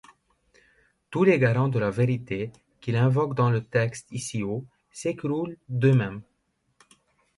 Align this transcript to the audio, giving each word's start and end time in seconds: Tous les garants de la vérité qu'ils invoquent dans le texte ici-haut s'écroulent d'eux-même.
Tous 1.11 1.23
les 1.25 1.37
garants 1.37 1.67
de 1.67 1.77
la 1.77 1.91
vérité 1.91 2.51
qu'ils 2.79 2.95
invoquent 2.95 3.35
dans 3.35 3.51
le 3.51 3.63
texte 3.63 4.07
ici-haut 4.11 4.65
s'écroulent 4.91 5.57
d'eux-même. 5.69 6.23